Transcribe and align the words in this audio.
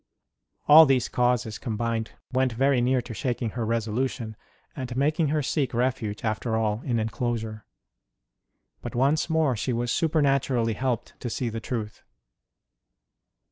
All 0.67 0.87
these 0.87 1.07
causes 1.07 1.59
combined 1.59 2.13
went 2.33 2.53
very 2.53 2.81
near 2.81 3.03
to 3.03 3.13
shaking 3.13 3.51
her 3.51 3.63
resolution, 3.63 4.35
and 4.75 4.97
making 4.97 5.27
her 5.27 5.43
seek 5.43 5.75
refuge 5.75 6.23
after 6.25 6.57
all 6.57 6.81
in 6.81 6.97
enclosure; 6.99 7.67
but 8.81 8.95
once 8.95 9.29
more 9.29 9.55
she 9.55 9.73
was 9.73 9.91
supernaturally 9.91 10.73
helped 10.73 11.13
to 11.19 11.29
see 11.29 11.49
the 11.49 11.59
truth. 11.61 12.01